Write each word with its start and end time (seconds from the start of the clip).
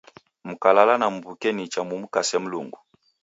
Mkalala 0.49 0.95
na 0.99 1.07
mw'uke 1.13 1.49
nicha, 1.55 1.81
mumkase 1.89 2.37
Mlungu 2.43 2.79